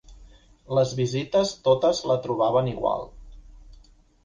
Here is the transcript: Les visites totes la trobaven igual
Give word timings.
Les 0.77 0.93
visites 0.99 1.51
totes 1.67 2.01
la 2.13 2.17
trobaven 2.25 2.73
igual 2.75 3.07